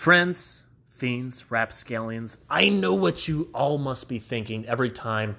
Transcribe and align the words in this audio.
Friends, 0.00 0.64
fiends, 0.88 1.50
rapscallions, 1.50 2.38
I 2.48 2.70
know 2.70 2.94
what 2.94 3.28
you 3.28 3.50
all 3.52 3.76
must 3.76 4.08
be 4.08 4.18
thinking 4.18 4.64
every 4.64 4.88
time 4.88 5.36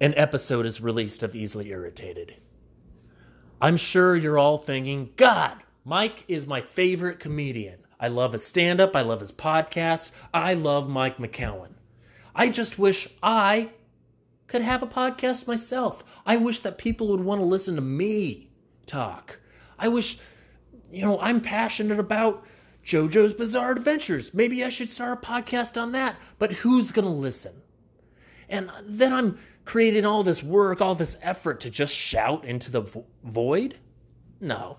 an 0.00 0.14
episode 0.16 0.64
is 0.64 0.80
released 0.80 1.24
of 1.24 1.34
Easily 1.34 1.70
Irritated. 1.70 2.36
I'm 3.60 3.76
sure 3.76 4.14
you're 4.14 4.38
all 4.38 4.58
thinking, 4.58 5.10
God, 5.16 5.56
Mike 5.84 6.24
is 6.28 6.46
my 6.46 6.60
favorite 6.60 7.18
comedian. 7.18 7.80
I 7.98 8.06
love 8.06 8.32
his 8.32 8.46
stand 8.46 8.80
up, 8.80 8.94
I 8.94 9.00
love 9.00 9.18
his 9.18 9.32
podcast, 9.32 10.12
I 10.32 10.54
love 10.54 10.88
Mike 10.88 11.16
McCowan. 11.16 11.72
I 12.36 12.50
just 12.50 12.78
wish 12.78 13.08
I 13.24 13.70
could 14.46 14.62
have 14.62 14.84
a 14.84 14.86
podcast 14.86 15.48
myself. 15.48 16.04
I 16.24 16.36
wish 16.36 16.60
that 16.60 16.78
people 16.78 17.08
would 17.08 17.24
want 17.24 17.40
to 17.40 17.44
listen 17.44 17.74
to 17.74 17.80
me 17.80 18.50
talk. 18.86 19.40
I 19.76 19.88
wish, 19.88 20.16
you 20.92 21.04
know, 21.04 21.18
I'm 21.18 21.40
passionate 21.40 21.98
about 21.98 22.46
JoJo's 22.88 23.34
Bizarre 23.34 23.72
Adventures. 23.72 24.32
Maybe 24.32 24.64
I 24.64 24.70
should 24.70 24.88
start 24.88 25.22
a 25.22 25.26
podcast 25.26 25.80
on 25.80 25.92
that. 25.92 26.16
But 26.38 26.52
who's 26.52 26.90
going 26.90 27.04
to 27.04 27.10
listen? 27.10 27.60
And 28.48 28.70
then 28.82 29.12
I'm 29.12 29.38
creating 29.66 30.06
all 30.06 30.22
this 30.22 30.42
work, 30.42 30.80
all 30.80 30.94
this 30.94 31.18
effort 31.20 31.60
to 31.60 31.70
just 31.70 31.94
shout 31.94 32.46
into 32.46 32.70
the 32.70 32.80
vo- 32.80 33.04
void? 33.22 33.78
No, 34.40 34.78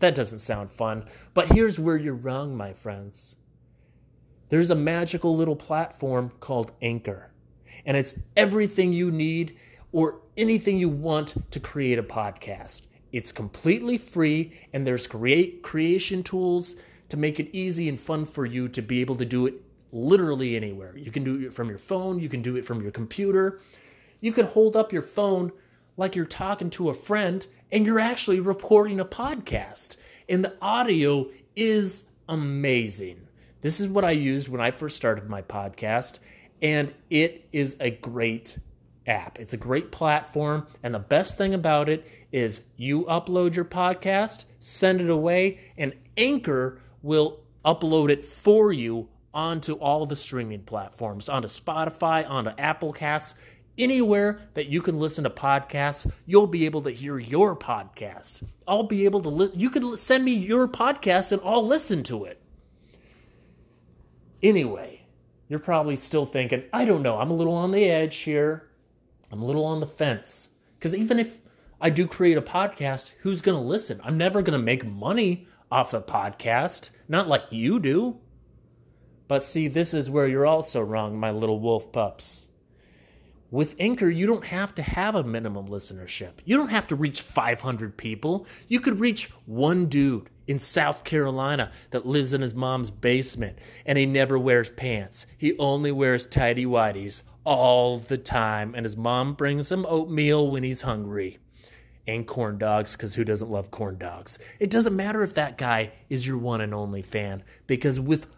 that 0.00 0.16
doesn't 0.16 0.40
sound 0.40 0.72
fun. 0.72 1.04
But 1.34 1.52
here's 1.52 1.78
where 1.78 1.96
you're 1.96 2.14
wrong, 2.14 2.56
my 2.56 2.72
friends. 2.72 3.36
There's 4.48 4.72
a 4.72 4.74
magical 4.74 5.36
little 5.36 5.54
platform 5.54 6.32
called 6.40 6.72
Anchor, 6.82 7.30
and 7.84 7.96
it's 7.96 8.18
everything 8.36 8.92
you 8.92 9.12
need 9.12 9.56
or 9.92 10.20
anything 10.36 10.78
you 10.78 10.88
want 10.88 11.34
to 11.52 11.60
create 11.60 11.98
a 11.98 12.02
podcast. 12.02 12.82
It's 13.12 13.30
completely 13.30 13.98
free, 13.98 14.52
and 14.72 14.84
there's 14.84 15.06
create 15.06 15.62
creation 15.62 16.24
tools 16.24 16.74
to 17.08 17.16
make 17.16 17.38
it 17.38 17.48
easy 17.52 17.88
and 17.88 17.98
fun 17.98 18.26
for 18.26 18.44
you 18.44 18.68
to 18.68 18.82
be 18.82 19.00
able 19.00 19.16
to 19.16 19.24
do 19.24 19.46
it 19.46 19.54
literally 19.92 20.56
anywhere. 20.56 20.96
You 20.96 21.10
can 21.10 21.24
do 21.24 21.46
it 21.46 21.54
from 21.54 21.68
your 21.68 21.78
phone, 21.78 22.18
you 22.18 22.28
can 22.28 22.42
do 22.42 22.56
it 22.56 22.64
from 22.64 22.82
your 22.82 22.90
computer. 22.90 23.60
You 24.20 24.32
can 24.32 24.46
hold 24.46 24.76
up 24.76 24.92
your 24.92 25.02
phone 25.02 25.52
like 25.96 26.16
you're 26.16 26.24
talking 26.24 26.70
to 26.70 26.88
a 26.88 26.94
friend 26.94 27.46
and 27.70 27.84
you're 27.84 28.00
actually 28.00 28.40
reporting 28.40 29.00
a 29.00 29.04
podcast. 29.04 29.96
And 30.28 30.44
the 30.44 30.54
audio 30.60 31.28
is 31.54 32.04
amazing. 32.28 33.28
This 33.60 33.80
is 33.80 33.88
what 33.88 34.04
I 34.04 34.12
used 34.12 34.48
when 34.48 34.60
I 34.60 34.70
first 34.70 34.96
started 34.96 35.28
my 35.28 35.42
podcast, 35.42 36.18
and 36.62 36.94
it 37.10 37.48
is 37.52 37.76
a 37.80 37.90
great 37.90 38.58
app. 39.06 39.38
It's 39.38 39.52
a 39.52 39.58
great 39.58 39.90
platform, 39.90 40.66
and 40.82 40.94
the 40.94 40.98
best 40.98 41.36
thing 41.36 41.54
about 41.54 41.88
it 41.88 42.06
is 42.32 42.62
you 42.76 43.04
upload 43.04 43.54
your 43.54 43.64
podcast, 43.64 44.44
send 44.58 45.00
it 45.00 45.10
away, 45.10 45.58
and 45.76 45.94
Anchor 46.16 46.80
will 47.02 47.40
upload 47.64 48.10
it 48.10 48.24
for 48.24 48.72
you 48.72 49.08
onto 49.34 49.74
all 49.74 50.06
the 50.06 50.16
streaming 50.16 50.62
platforms, 50.62 51.28
onto 51.28 51.48
Spotify, 51.48 52.28
onto 52.28 52.50
Apple 52.58 52.92
Casts, 52.92 53.34
anywhere 53.78 54.38
that 54.54 54.68
you 54.68 54.80
can 54.80 54.98
listen 54.98 55.24
to 55.24 55.30
podcasts, 55.30 56.10
you'll 56.24 56.46
be 56.46 56.64
able 56.64 56.82
to 56.82 56.90
hear 56.90 57.18
your 57.18 57.54
podcast. 57.54 58.42
I'll 58.66 58.84
be 58.84 59.04
able 59.04 59.20
to 59.22 59.28
li- 59.28 59.52
you 59.54 59.70
can 59.70 59.96
send 59.96 60.24
me 60.24 60.32
your 60.32 60.66
podcast 60.66 61.32
and 61.32 61.42
I'll 61.44 61.66
listen 61.66 62.02
to 62.04 62.24
it. 62.24 62.40
Anyway, 64.42 65.02
you're 65.48 65.58
probably 65.58 65.96
still 65.96 66.26
thinking, 66.26 66.64
I 66.72 66.84
don't 66.84 67.02
know, 67.02 67.18
I'm 67.18 67.30
a 67.30 67.34
little 67.34 67.54
on 67.54 67.70
the 67.70 67.84
edge 67.84 68.16
here. 68.18 68.70
I'm 69.30 69.42
a 69.42 69.46
little 69.46 69.64
on 69.64 69.80
the 69.80 69.86
fence. 69.86 70.48
Cuz 70.80 70.94
even 70.94 71.18
if 71.18 71.40
I 71.80 71.90
do 71.90 72.06
create 72.06 72.38
a 72.38 72.42
podcast, 72.42 73.12
who's 73.20 73.42
going 73.42 73.58
to 73.58 73.66
listen? 73.66 74.00
I'm 74.02 74.16
never 74.16 74.40
going 74.40 74.58
to 74.58 74.64
make 74.64 74.86
money 74.86 75.46
off 75.70 75.90
the 75.90 76.00
podcast, 76.00 76.90
not 77.08 77.28
like 77.28 77.44
you 77.50 77.80
do. 77.80 78.18
But 79.28 79.44
see, 79.44 79.68
this 79.68 79.92
is 79.92 80.08
where 80.08 80.28
you're 80.28 80.46
also 80.46 80.80
wrong, 80.80 81.18
my 81.18 81.30
little 81.30 81.58
wolf 81.58 81.90
pups. 81.90 82.46
With 83.50 83.76
Anchor, 83.78 84.08
you 84.08 84.26
don't 84.26 84.46
have 84.46 84.74
to 84.74 84.82
have 84.82 85.14
a 85.14 85.24
minimum 85.24 85.68
listenership. 85.68 86.34
You 86.44 86.56
don't 86.56 86.70
have 86.70 86.88
to 86.88 86.96
reach 86.96 87.20
500 87.22 87.96
people. 87.96 88.46
You 88.68 88.80
could 88.80 89.00
reach 89.00 89.30
one 89.46 89.86
dude 89.86 90.30
in 90.46 90.58
South 90.58 91.04
Carolina 91.04 91.72
that 91.90 92.06
lives 92.06 92.34
in 92.34 92.40
his 92.40 92.54
mom's 92.54 92.90
basement 92.90 93.58
and 93.84 93.98
he 93.98 94.06
never 94.06 94.38
wears 94.38 94.68
pants. 94.70 95.26
He 95.38 95.56
only 95.58 95.92
wears 95.92 96.26
tidy 96.26 96.66
whities 96.66 97.22
all 97.44 97.98
the 97.98 98.18
time, 98.18 98.74
and 98.74 98.84
his 98.84 98.96
mom 98.96 99.34
brings 99.34 99.70
him 99.70 99.86
oatmeal 99.88 100.50
when 100.50 100.64
he's 100.64 100.82
hungry 100.82 101.38
and 102.06 102.26
corn 102.26 102.58
dogs 102.58 102.92
because 102.92 103.14
who 103.14 103.24
doesn't 103.24 103.50
love 103.50 103.70
corn 103.70 103.98
dogs? 103.98 104.38
It 104.58 104.70
doesn't 104.70 104.94
matter 104.94 105.22
if 105.22 105.34
that 105.34 105.58
guy 105.58 105.92
is 106.08 106.26
your 106.26 106.38
one 106.38 106.60
and 106.60 106.74
only 106.74 107.02
fan 107.02 107.42
because 107.66 107.98
with 107.98 108.28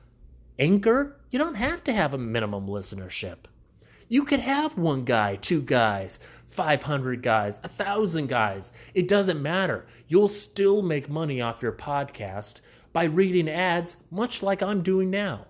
Anchor, 0.58 1.16
you 1.30 1.38
don't 1.38 1.56
have 1.56 1.84
to 1.84 1.92
have 1.92 2.14
a 2.14 2.18
minimum 2.18 2.66
listenership. 2.66 3.38
You 4.08 4.24
could 4.24 4.40
have 4.40 4.78
one 4.78 5.04
guy, 5.04 5.36
two 5.36 5.60
guys, 5.60 6.18
500 6.48 7.22
guys, 7.22 7.60
a 7.62 7.68
thousand 7.68 8.28
guys. 8.28 8.72
It 8.94 9.06
doesn't 9.06 9.42
matter. 9.42 9.86
You'll 10.08 10.28
still 10.28 10.82
make 10.82 11.10
money 11.10 11.40
off 11.40 11.62
your 11.62 11.72
podcast 11.72 12.62
by 12.92 13.04
reading 13.04 13.48
ads, 13.48 13.98
much 14.10 14.42
like 14.42 14.62
I'm 14.62 14.82
doing 14.82 15.10
now. 15.10 15.46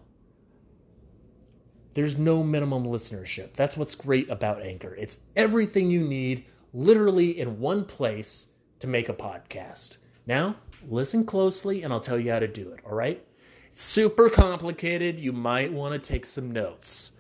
There's 1.94 2.18
no 2.18 2.42
minimum 2.42 2.84
listenership. 2.84 3.54
That's 3.54 3.76
what's 3.76 3.94
great 3.94 4.28
about 4.28 4.62
Anchor. 4.62 4.94
It's 4.96 5.20
everything 5.36 5.90
you 5.90 6.06
need 6.06 6.44
literally 6.72 7.38
in 7.38 7.60
one 7.60 7.84
place 7.84 8.48
to 8.80 8.86
make 8.86 9.08
a 9.08 9.14
podcast. 9.14 9.98
Now, 10.26 10.56
listen 10.88 11.24
closely 11.24 11.82
and 11.82 11.92
I'll 11.92 12.00
tell 12.00 12.18
you 12.18 12.30
how 12.30 12.38
to 12.38 12.48
do 12.48 12.70
it, 12.72 12.80
all 12.84 12.94
right? 12.94 13.24
It's 13.72 13.82
super 13.82 14.28
complicated. 14.28 15.18
You 15.18 15.32
might 15.32 15.72
want 15.72 15.92
to 15.94 15.98
take 16.12 16.26
some 16.26 16.50
notes. 16.50 17.12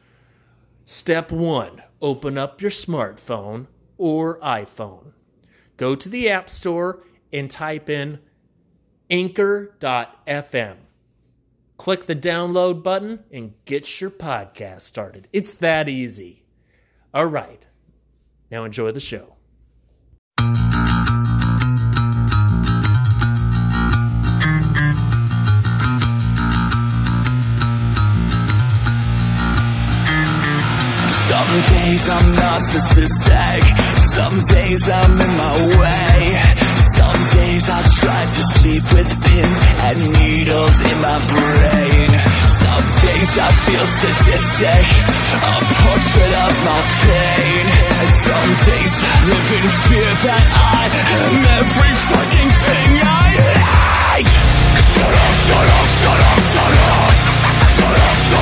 Step 0.84 1.30
one 1.30 1.82
open 2.00 2.38
up 2.38 2.60
your 2.60 2.70
smartphone 2.70 3.66
or 3.96 4.38
iPhone. 4.40 5.12
Go 5.76 5.94
to 5.94 6.08
the 6.08 6.28
App 6.28 6.50
Store 6.50 7.02
and 7.32 7.50
type 7.50 7.88
in 7.88 8.20
anchor.fm. 9.10 10.76
Click 11.76 12.06
the 12.06 12.16
download 12.16 12.82
button 12.82 13.20
and 13.30 13.54
get 13.64 14.00
your 14.00 14.10
podcast 14.10 14.80
started. 14.80 15.28
It's 15.32 15.52
that 15.54 15.88
easy. 15.88 16.44
All 17.14 17.26
right. 17.26 17.64
Now 18.50 18.64
enjoy 18.64 18.90
the 18.90 19.00
show. 19.00 19.37
Some 31.48 31.62
days 31.64 32.08
I'm 32.10 32.28
narcissistic, 32.36 33.62
some 34.12 34.36
days 34.52 34.84
I'm 34.90 35.12
in 35.16 35.32
my 35.40 35.54
way. 35.80 36.42
Some 36.92 37.20
days 37.40 37.64
I 37.72 37.80
try 37.88 38.22
to 38.36 38.42
sleep 38.52 38.84
with 38.92 39.08
pins 39.24 39.58
and 39.88 39.98
needles 40.20 40.76
in 40.84 40.96
my 41.00 41.16
brain. 41.24 42.10
Some 42.52 42.84
days 43.00 43.32
I 43.40 43.48
feel 43.64 43.86
sadistic, 43.96 44.86
a 45.40 45.56
portrait 45.72 46.34
of 46.36 46.52
my 46.68 46.80
pain. 47.00 47.64
And 47.96 48.10
some 48.28 48.50
days 48.68 48.94
I 49.08 49.14
live 49.32 49.48
in 49.56 49.66
fear 49.88 50.10
that 50.28 50.44
I 50.52 50.84
am 51.16 51.48
every 51.64 51.94
fucking 52.12 52.50
thing 52.60 52.92
I 53.08 53.24
hate. 53.40 54.32
Shut 54.84 55.14
up, 55.16 55.32
shut 55.48 55.64
up, 55.64 55.86
shut 55.96 56.20
up, 56.28 56.40
shut 56.44 56.76
up. 56.76 57.38
Shut 57.72 57.96
up, 57.96 58.16
shut 58.18 58.36
up, 58.36 58.37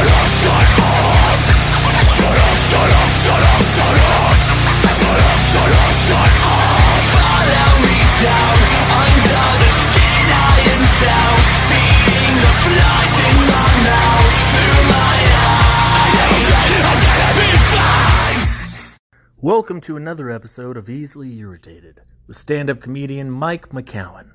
Welcome 19.47 19.81
to 19.83 19.97
another 19.97 20.29
episode 20.29 20.77
of 20.77 20.89
Easily 20.89 21.39
Irritated 21.39 22.01
with 22.27 22.37
stand 22.37 22.69
up 22.69 22.81
comedian 22.81 23.31
Mike 23.31 23.69
McCowan. 23.69 24.33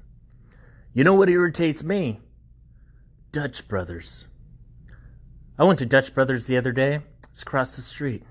You 0.93 1.03
know 1.03 1.15
what 1.15 1.27
irritates 1.27 1.83
me? 1.83 2.21
Dutch 3.31 3.67
Brothers. 3.67 4.27
I 5.59 5.65
went 5.65 5.79
to 5.79 5.85
Dutch 5.85 6.13
Brothers 6.13 6.47
the 6.47 6.55
other 6.55 6.71
day. 6.71 7.01
It's 7.29 7.41
across 7.41 7.75
the 7.75 7.81
street. 7.81 8.23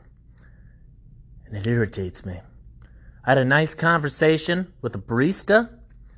And 1.45 1.55
it 1.55 1.67
irritates 1.67 2.25
me. 2.25 2.41
I 3.25 3.33
had 3.33 3.39
a 3.39 3.45
nice 3.45 3.75
conversation 3.75 4.73
with 4.81 4.95
a 4.95 4.99
barista. 4.99 5.69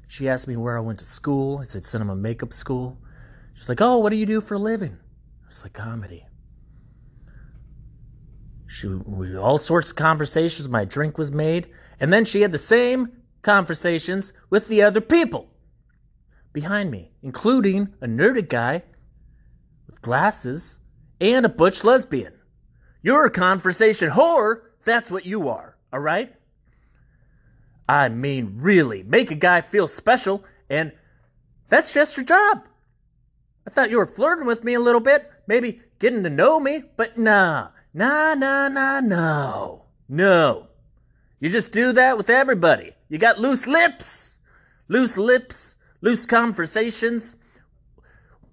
She 0.07 0.29
asked 0.29 0.47
me 0.47 0.57
where 0.57 0.77
I 0.77 0.81
went 0.81 1.01
to 1.01 1.05
school. 1.05 1.59
I 1.59 1.65
said 1.65 1.85
cinema 1.85 2.15
makeup 2.15 2.53
school. 2.53 2.99
She's 3.55 3.69
like, 3.69 3.81
Oh, 3.81 3.99
what 3.99 4.11
do 4.11 4.17
you 4.17 4.27
do 4.27 4.41
for 4.41 4.55
a 4.55 4.59
living? 4.59 4.97
I 5.45 5.49
was 5.49 5.63
like, 5.63 5.73
Comedy. 5.73 6.27
She 8.67 8.87
we 8.87 9.37
all 9.37 9.59
sorts 9.59 9.91
of 9.91 9.97
conversations. 9.97 10.69
My 10.69 10.85
drink 10.85 11.19
was 11.19 11.31
made, 11.33 11.71
and 12.01 12.13
then 12.13 12.25
she 12.25 12.41
had 12.41 12.53
the 12.53 12.59
same 12.59 13.13
conversations 13.43 14.33
with 14.49 14.69
the 14.69 14.83
other 14.83 15.01
people 15.01 15.51
behind 16.53 16.91
me, 16.91 17.13
including 17.23 17.93
a 18.01 18.07
nerdy 18.07 18.49
guy 18.49 18.83
with 19.87 20.01
glasses 20.03 20.79
and 21.21 21.45
a 21.45 21.51
butch 21.51 21.85
lesbian. 21.85 22.33
You're 23.03 23.27
a 23.27 23.31
conversation 23.31 24.09
whore. 24.09 24.63
That's 24.85 25.11
what 25.11 25.27
you 25.27 25.49
are, 25.49 25.77
all 25.93 26.01
right? 26.01 26.35
I 27.89 28.09
mean, 28.09 28.59
really, 28.59 29.03
make 29.03 29.31
a 29.31 29.37
guy 29.37 29.61
feel 29.61 29.89
special, 29.89 30.45
and 30.71 30.93
that's 31.69 31.93
just 31.93 32.17
your 32.17 32.27
job. 32.27 32.65
I 33.67 33.71
thought 33.71 33.91
you 33.91 33.99
were 33.99 34.07
flirting 34.07 34.47
with 34.47 34.65
me 34.65 34.75
a 34.75 34.81
little 34.81 35.01
bit, 35.01 35.31
maybe 35.47 35.81
getting 35.99 36.23
to 36.23 36.31
know 36.31 36.59
me, 36.59 36.85
but 36.97 37.19
nah, 37.19 37.69
nah, 37.95 38.35
nah, 38.35 38.69
nah, 38.69 39.01
no. 39.01 39.85
No. 40.09 40.69
You 41.41 41.49
just 41.49 41.73
do 41.73 41.93
that 41.93 42.17
with 42.17 42.31
everybody. 42.31 42.93
You 43.09 43.19
got 43.19 43.39
loose 43.39 43.67
lips. 43.67 44.39
Loose 44.89 45.17
lips, 45.17 45.77
loose 46.03 46.27
conversations. 46.27 47.37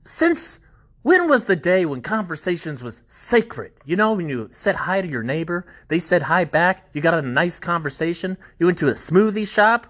Since 0.03 0.59
when 1.01 1.29
was 1.29 1.45
the 1.45 1.55
day 1.55 1.85
when 1.85 2.01
conversations 2.01 2.83
was 2.83 3.01
sacred? 3.07 3.71
You 3.85 3.95
know, 3.95 4.13
when 4.13 4.27
you 4.27 4.49
said 4.51 4.75
hi 4.75 5.01
to 5.01 5.07
your 5.07 5.23
neighbor, 5.23 5.65
they 5.87 5.99
said 5.99 6.23
hi 6.23 6.43
back, 6.43 6.89
you 6.93 7.01
got 7.01 7.13
a 7.13 7.21
nice 7.21 7.59
conversation, 7.59 8.37
you 8.59 8.65
went 8.65 8.77
to 8.79 8.89
a 8.89 8.93
smoothie 8.93 9.51
shop, 9.51 9.87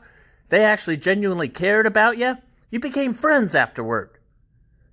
they 0.50 0.63
actually 0.63 0.97
genuinely 0.97 1.50
cared 1.50 1.85
about 1.85 2.17
you, 2.17 2.35
you 2.69 2.79
became 2.79 3.13
friends 3.13 3.56
afterward. 3.56 4.11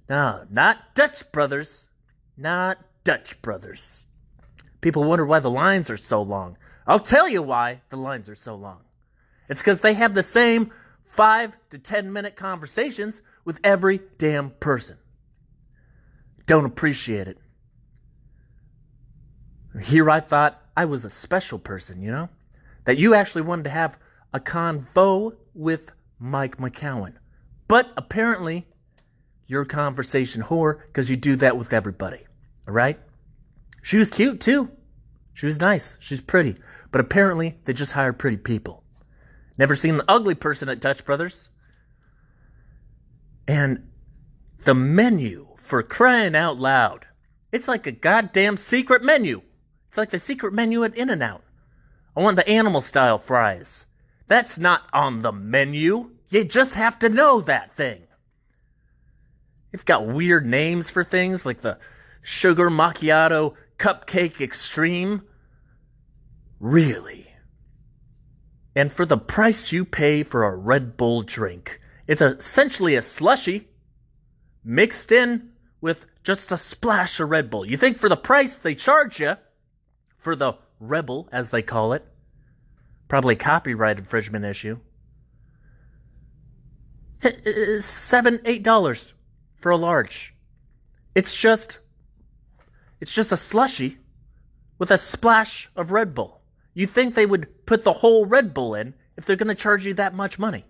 No, 0.09 0.47
not 0.51 0.95
Dutch 0.95 1.31
brothers. 1.33 1.89
Not 2.37 2.79
Dutch 3.05 3.41
brothers. 3.43 4.07
People 4.81 5.05
wonder 5.05 5.27
why 5.27 5.41
the 5.41 5.51
lines 5.51 5.91
are 5.91 5.97
so 5.97 6.23
long. 6.23 6.57
I'll 6.87 7.01
tell 7.01 7.29
you 7.29 7.43
why 7.43 7.83
the 7.89 7.97
lines 7.97 8.29
are 8.29 8.35
so 8.35 8.55
long. 8.55 8.81
It's 9.49 9.61
because 9.61 9.81
they 9.81 9.95
have 9.95 10.15
the 10.15 10.23
same 10.23 10.73
five 11.05 11.57
to 11.71 11.79
ten 11.79 12.13
minute 12.13 12.37
conversations 12.37 13.23
with 13.45 13.61
every 13.65 14.01
damn 14.19 14.51
person. 14.51 14.97
Don't 16.47 16.65
appreciate 16.65 17.29
it. 17.29 17.39
Here 19.83 20.09
I 20.09 20.21
thought 20.21 20.63
I 20.77 20.85
was 20.85 21.05
a 21.05 21.11
special 21.11 21.59
person, 21.59 22.01
you 22.01 22.11
know? 22.11 22.29
That 22.85 22.99
you 22.99 23.15
actually 23.15 23.43
wanted 23.43 23.65
to 23.65 23.71
have 23.71 23.99
a 24.33 24.41
convo 24.41 25.37
with 25.55 25.91
Mike 26.19 26.59
McCowan. 26.59 27.15
But 27.69 27.93
apparently, 27.97 28.67
you're 29.49 29.63
a 29.63 29.67
conversation 29.67 30.43
whore 30.43 30.85
because 30.87 31.11
you 31.11 31.17
do 31.17 31.37
that 31.37 31.57
with 31.57 31.73
everybody. 31.73 32.25
All 32.67 32.75
right? 32.75 32.99
She 33.83 33.97
was 33.97 34.11
cute 34.11 34.41
too. 34.41 34.71
She 35.35 35.47
was 35.47 35.61
nice. 35.61 35.99
She's 36.01 36.21
pretty. 36.21 36.57
But 36.91 37.01
apparently, 37.01 37.59
they 37.65 37.73
just 37.73 37.93
hire 37.93 38.13
pretty 38.13 38.37
people. 38.37 38.85
Never 39.59 39.75
seen 39.75 39.97
an 39.97 40.03
ugly 40.09 40.35
person 40.35 40.69
at 40.69 40.81
Dutch 40.81 41.05
Brothers. 41.05 41.49
And 43.49 43.89
the 44.65 44.75
menu 44.75 45.46
for 45.67 45.83
crying 45.83 46.35
out 46.35 46.59
loud. 46.59 47.07
It's 47.53 47.69
like 47.69 47.87
a 47.87 47.93
goddamn 47.93 48.57
secret 48.57 49.03
menu. 49.03 49.43
It's 49.89 49.99
like 49.99 50.11
the 50.11 50.19
secret 50.19 50.53
menu 50.53 50.85
at 50.85 50.97
In 50.97 51.11
N 51.11 51.23
Out. 51.23 51.43
I 52.17 52.23
want 52.23 52.37
the 52.37 52.49
animal 52.49 52.81
style 52.81 53.19
fries. 53.19 53.87
That's 54.29 54.59
not 54.59 54.83
on 54.93 55.21
the 55.21 55.33
menu. 55.33 56.11
You 56.31 56.45
just 56.45 56.75
have 56.75 56.99
to 57.01 57.09
know 57.09 57.41
that 57.43 57.77
thing. 57.77 58.03
It's 59.73 59.85
got 59.85 60.07
weird 60.07 60.47
names 60.47 60.91
for 60.91 61.05
things 61.05 61.45
like 61.45 61.61
the 61.61 61.79
Sugar 62.23 62.71
Macchiato 62.71 63.55
Cupcake 63.79 64.41
Extreme. 64.41 65.23
Really? 66.59 67.29
And 68.75 68.91
for 68.91 69.07
the 69.07 69.19
price 69.19 69.73
you 69.73 69.85
pay 69.85 70.23
for 70.23 70.45
a 70.45 70.57
Red 70.57 70.97
Bull 70.97 71.23
drink, 71.23 71.79
it's 72.07 72.23
essentially 72.23 72.95
a 72.95 73.03
slushy 73.03 73.69
mixed 74.65 75.13
in 75.13 75.51
with 75.81 76.07
just 76.23 76.53
a 76.53 76.57
splash 76.57 77.21
of 77.21 77.31
Red 77.31 77.51
Bull. 77.51 77.65
You 77.65 77.77
think 77.77 77.99
for 77.99 78.09
the 78.09 78.17
price 78.17 78.57
they 78.57 78.75
charge 78.75 79.21
you 79.21 79.37
for 80.19 80.35
the 80.35 80.55
Rebel, 80.81 81.29
as 81.33 81.51
they 81.51 81.63
call 81.63 81.93
it, 81.93 82.05
probably 83.09 83.37
copyright 83.37 83.99
infringement 83.99 84.45
issue, 84.45 84.79
eh, 87.23 87.31
eh, 87.45 87.51
eh, 87.51 87.81
seven, 87.81 88.41
eight 88.45 88.63
dollars 88.63 89.15
for 89.57 89.71
a 89.71 89.77
large. 89.77 90.35
It's 91.15 91.35
just, 91.35 91.79
it's 93.01 93.13
just 93.13 93.33
a 93.33 93.37
slushy 93.37 93.99
with 94.79 94.91
a 94.91 94.99
splash 94.99 95.71
of 95.77 95.93
Red 95.93 96.15
Bull. 96.15 96.43
You 96.75 96.87
think 96.87 97.15
they 97.15 97.25
would 97.25 97.65
put 97.65 97.85
the 97.85 97.93
whole 97.93 98.27
Red 98.27 98.53
Bull 98.53 98.75
in 98.75 98.95
if 99.17 99.25
they're 99.25 99.37
going 99.37 99.49
to 99.49 99.55
charge 99.55 99.87
you 99.87 99.95
that 99.95 100.15
much 100.15 100.39
money. 100.39 100.67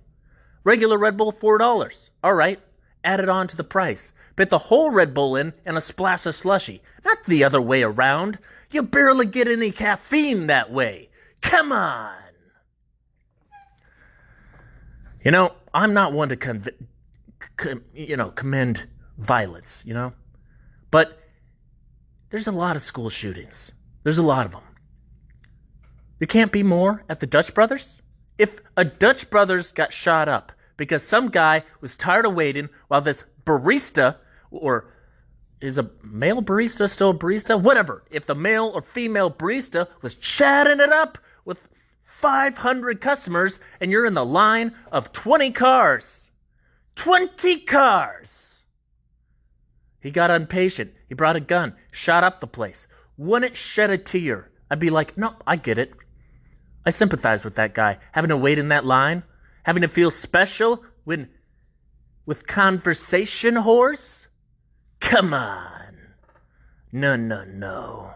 Regular 0.63 0.99
Red 0.99 1.17
Bull, 1.17 1.33
$4. 1.33 2.11
All 2.23 2.33
right, 2.33 2.61
add 3.05 3.21
it 3.21 3.29
on 3.29 3.49
to 3.49 3.57
the 3.57 3.65
price. 3.65 4.13
Put 4.37 4.51
the 4.51 4.59
whole 4.59 4.91
Red 4.91 5.15
Bull 5.15 5.37
in 5.37 5.55
and 5.65 5.77
a 5.77 5.81
splash 5.81 6.27
of 6.27 6.35
slushy. 6.35 6.83
Not 7.05 7.25
the 7.25 7.45
other 7.45 7.61
way 7.61 7.83
around. 7.83 8.39
You 8.71 8.83
barely 8.83 9.27
get 9.27 9.49
any 9.49 9.71
caffeine 9.71 10.49
that 10.49 10.71
way. 10.71 11.09
Come 11.41 11.73
on. 11.73 12.15
You 15.25 15.31
know, 15.31 15.55
I'm 15.73 15.93
not 15.93 16.13
one 16.13 16.29
to 16.29 16.37
conv- 16.37 16.75
com- 17.57 17.85
you 17.95 18.17
know, 18.17 18.31
commend 18.31 18.87
violence, 19.19 19.83
you 19.87 19.95
know? 19.95 20.13
But 20.91 21.19
there's 22.31 22.47
a 22.47 22.53
lot 22.53 22.77
of 22.77 22.83
school 22.83 23.11
shootings. 23.11 23.73
There's 24.03 24.19
a 24.19 24.23
lot 24.23 24.47
of 24.47 24.53
them. 24.53 24.63
There 26.19 26.27
can't 26.27 26.53
be 26.53 26.63
more 26.63 27.05
at 27.09 27.21
the 27.21 27.27
Dutch 27.27 27.55
Brothers? 27.55 28.01
If 28.39 28.61
a 28.77 28.85
Dutch 28.85 29.31
Brothers 29.31 29.73
got 29.73 29.93
shot 29.93 30.29
up 30.29 30.53
because 30.77 31.03
some 31.03 31.29
guy 31.29 31.65
was 31.81 31.97
tired 31.97 32.27
of 32.27 32.35
waiting 32.35 32.69
while 32.89 33.01
this 33.01 33.25
barista, 33.45 34.17
or 34.51 34.93
is 35.61 35.79
a 35.79 35.91
male 36.03 36.43
barista 36.43 36.89
still 36.89 37.11
a 37.11 37.15
barista? 37.15 37.61
Whatever. 37.61 38.05
If 38.11 38.27
the 38.27 38.35
male 38.35 38.73
or 38.75 38.83
female 38.83 39.31
barista 39.31 39.89
was 40.03 40.15
chatting 40.15 40.81
it 40.81 40.93
up 40.93 41.19
with 41.45 41.69
500 42.05 43.01
customers 43.01 43.61
and 43.81 43.91
you're 43.91 44.07
in 44.07 44.15
the 44.15 44.25
line 44.25 44.75
of 44.93 45.13
20 45.13 45.51
cars. 45.53 46.31
20 46.97 47.61
cars! 47.61 48.65
He 50.01 50.11
got 50.11 50.31
impatient. 50.31 50.93
He 51.09 51.15
brought 51.15 51.37
a 51.37 51.41
gun, 51.41 51.75
shot 51.91 52.25
up 52.25 52.41
the 52.41 52.47
place. 52.47 52.87
Wouldn't 53.17 53.57
shed 53.57 53.91
a 53.91 53.99
tear. 53.99 54.51
I'd 54.71 54.79
be 54.79 54.91
like, 54.91 55.17
no, 55.17 55.35
I 55.47 55.57
get 55.57 55.79
it. 55.79 55.93
I 56.85 56.91
sympathize 56.91 57.45
with 57.45 57.57
that 57.57 57.75
guy. 57.75 57.99
Having 58.13 58.31
to 58.31 58.37
wait 58.37 58.59
in 58.59 58.69
that 58.69 58.85
line, 58.85 59.25
having 59.67 59.83
to 59.83 59.89
feel 59.89 60.13
special 60.13 60.85
when 61.03 61.29
with 62.25 62.47
conversation 62.47 63.57
whores? 63.57 64.29
Come 65.01 65.35
on. 65.35 65.97
No, 66.93 67.17
no, 67.17 67.45
no. 67.45 68.15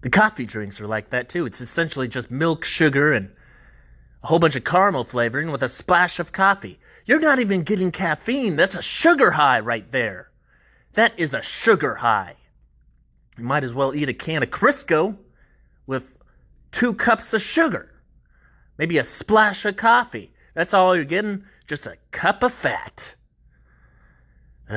The 0.00 0.10
coffee 0.10 0.46
drinks 0.46 0.80
are 0.80 0.88
like 0.88 1.10
that 1.10 1.28
too. 1.28 1.46
It's 1.46 1.60
essentially 1.60 2.08
just 2.08 2.28
milk, 2.28 2.64
sugar, 2.64 3.12
and 3.12 3.30
a 4.24 4.26
whole 4.26 4.40
bunch 4.40 4.56
of 4.56 4.64
caramel 4.64 5.04
flavoring 5.04 5.52
with 5.52 5.62
a 5.62 5.68
splash 5.68 6.18
of 6.18 6.32
coffee. 6.32 6.80
You're 7.04 7.20
not 7.20 7.38
even 7.38 7.62
getting 7.62 7.92
caffeine. 7.92 8.56
That's 8.56 8.76
a 8.76 8.82
sugar 8.82 9.30
high 9.30 9.60
right 9.60 9.90
there. 9.92 10.28
That 10.94 11.16
is 11.16 11.34
a 11.34 11.42
sugar 11.42 11.94
high. 11.94 12.34
You 13.38 13.44
might 13.44 13.62
as 13.62 13.74
well 13.74 13.94
eat 13.94 14.08
a 14.08 14.12
can 14.12 14.42
of 14.42 14.50
Crisco 14.50 15.16
with 15.86 16.18
two 16.72 16.94
cups 16.94 17.32
of 17.32 17.42
sugar, 17.42 17.94
maybe 18.78 18.98
a 18.98 19.04
splash 19.04 19.64
of 19.64 19.76
coffee. 19.76 20.32
That's 20.54 20.72
all 20.72 20.96
you're 20.96 21.04
getting, 21.04 21.44
just 21.66 21.86
a 21.86 21.96
cup 22.10 22.42
of 22.42 22.52
fat. 22.52 23.14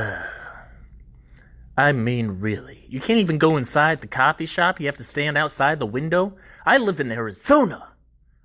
I 1.77 1.93
mean, 1.93 2.39
really. 2.39 2.85
You 2.89 2.99
can't 2.99 3.19
even 3.19 3.37
go 3.37 3.57
inside 3.57 4.01
the 4.01 4.07
coffee 4.07 4.45
shop. 4.45 4.79
You 4.79 4.87
have 4.87 4.97
to 4.97 5.03
stand 5.03 5.37
outside 5.37 5.79
the 5.79 5.85
window. 5.85 6.35
I 6.65 6.77
live 6.77 6.99
in 6.99 7.11
Arizona. 7.11 7.87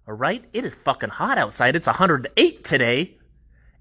All 0.06 0.14
right? 0.14 0.44
It 0.52 0.64
is 0.64 0.74
fucking 0.74 1.10
hot 1.10 1.38
outside. 1.38 1.76
It's 1.76 1.86
108 1.86 2.64
today. 2.64 3.18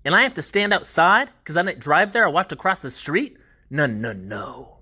And 0.04 0.16
I 0.16 0.24
have 0.24 0.34
to 0.36 0.42
stand 0.42 0.74
outside 0.74 1.30
because 1.40 1.58
I 1.58 1.64
didn't 1.64 1.80
drive 1.80 2.14
there. 2.14 2.26
I 2.26 2.30
walked 2.30 2.52
across 2.52 2.82
the 2.82 2.92
street. 2.92 3.38
No, 3.70 3.86
no, 3.86 4.14
no. 4.14 4.78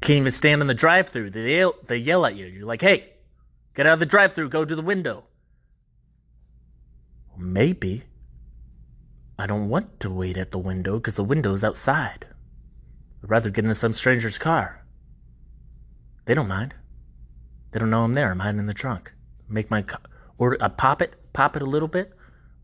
Can't 0.00 0.18
even 0.18 0.32
stand 0.32 0.60
in 0.60 0.66
the 0.66 0.74
drive 0.74 1.08
through. 1.08 1.30
They 1.30 1.56
yell, 1.56 1.74
they 1.86 1.96
yell 1.96 2.26
at 2.26 2.36
you. 2.36 2.46
You're 2.46 2.66
like, 2.66 2.82
hey, 2.82 3.13
get 3.74 3.86
out 3.86 3.94
of 3.94 4.00
the 4.00 4.06
drive 4.06 4.34
through, 4.34 4.48
go 4.48 4.64
to 4.64 4.76
the 4.76 4.82
window. 4.82 5.24
Maybe. 7.36 8.04
I 9.38 9.46
don't 9.46 9.68
want 9.68 10.00
to 10.00 10.10
wait 10.10 10.36
at 10.36 10.52
the 10.52 10.58
window 10.58 10.98
because 10.98 11.16
the 11.16 11.24
window's 11.24 11.64
outside. 11.64 12.26
I'd 13.22 13.30
rather 13.30 13.50
get 13.50 13.64
into 13.64 13.74
some 13.74 13.92
stranger's 13.92 14.38
car. 14.38 14.84
They 16.26 16.34
don't 16.34 16.48
mind. 16.48 16.74
They 17.72 17.80
don't 17.80 17.90
know 17.90 18.04
I'm 18.04 18.14
there. 18.14 18.30
I'm 18.30 18.38
hiding 18.38 18.60
in 18.60 18.66
the 18.66 18.74
trunk. 18.74 19.12
Make 19.48 19.70
my 19.70 19.84
order. 20.38 20.56
I 20.60 20.68
pop 20.68 21.02
it, 21.02 21.14
pop 21.32 21.56
it 21.56 21.62
a 21.62 21.66
little 21.66 21.88
bit, 21.88 22.12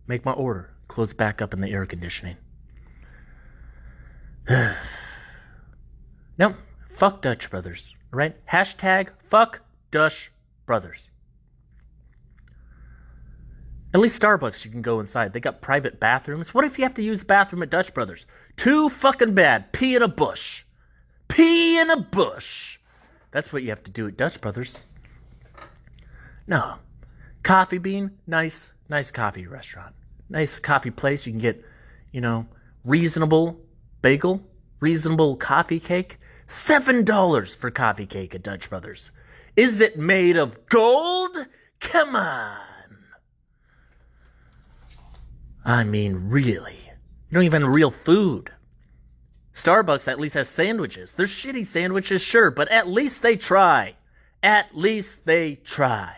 make 0.07 0.25
my 0.25 0.33
order. 0.33 0.71
Close 0.89 1.13
back 1.13 1.43
up 1.43 1.53
in 1.53 1.61
the 1.61 1.71
air 1.71 1.87
conditioning. 1.87 2.37
nope. 6.39 6.57
Fuck 6.91 7.23
Dutch 7.23 7.51
Brothers, 7.51 7.97
right? 8.11 8.37
Hashtag 8.47 9.11
fuck 9.29 9.63
Dutch 9.91 10.33
Brothers. 10.71 11.11
At 13.93 13.99
least 13.99 14.23
Starbucks, 14.23 14.65
you 14.65 14.71
can 14.71 14.83
go 14.83 15.01
inside. 15.01 15.33
They 15.33 15.41
got 15.41 15.61
private 15.61 15.99
bathrooms. 15.99 16.55
What 16.55 16.65
if 16.65 16.79
you 16.79 16.85
have 16.85 16.95
to 16.95 17.03
use 17.03 17.19
the 17.19 17.25
bathroom 17.25 17.65
at 17.65 17.71
Dutch 17.71 17.93
Brothers? 17.93 18.25
Too 18.57 18.89
fucking 18.89 19.35
bad. 19.35 19.73
Pee 19.73 19.97
in 19.97 20.03
a 20.03 20.07
bush. 20.07 20.63
Pee 21.27 21.81
in 21.81 21.91
a 21.91 21.97
bush. 21.97 22.79
That's 23.33 23.53
what 23.53 23.65
you 23.65 23.71
have 23.71 23.83
to 23.83 23.91
do 23.91 24.07
at 24.07 24.17
Dutch 24.17 24.41
Brothers. 24.41 24.85
No. 26.47 26.77
Coffee 27.43 27.79
Bean, 27.79 28.13
nice, 28.29 28.71
nice 28.89 29.11
coffee 29.11 29.49
restaurant. 29.49 29.93
Nice 30.29 30.61
coffee 30.61 30.93
place. 30.93 31.27
You 31.27 31.33
can 31.33 31.41
get, 31.41 31.65
you 32.13 32.21
know, 32.21 32.47
reasonable 32.85 33.59
bagel, 34.03 34.41
reasonable 34.79 35.35
coffee 35.35 35.81
cake. 35.81 36.19
Seven 36.47 37.05
dollars 37.05 37.57
for 37.57 37.73
coffee 37.73 38.07
cake 38.07 38.37
at 38.37 38.45
Dutch 38.45 38.71
Brothers. 38.71 39.11
Is 39.57 39.81
it 39.81 39.99
made 39.99 40.37
of 40.37 40.67
gold? 40.67 41.37
Come 41.81 42.15
on. 42.15 42.57
I 45.65 45.85
mean, 45.85 46.29
really. 46.29 46.81
You 47.29 47.35
don't 47.35 47.45
even 47.45 47.63
have 47.63 47.71
real 47.71 47.91
food. 47.91 48.51
Starbucks 49.53 50.09
at 50.09 50.21
least 50.21 50.35
has 50.35 50.49
sandwiches. 50.49 51.15
They're 51.15 51.27
shitty 51.27 51.67
sandwiches, 51.67 52.23
sure, 52.23 52.51
but 52.51 52.71
at 52.71 52.89
least 52.89 53.23
they 53.23 53.37
try. 53.37 53.97
At 54.43 54.75
least 54.77 55.27
they 55.27 55.57
try. 55.57 56.17